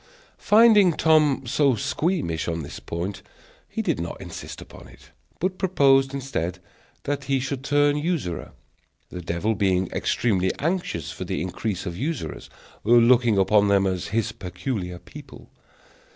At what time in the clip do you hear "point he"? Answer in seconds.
2.79-3.83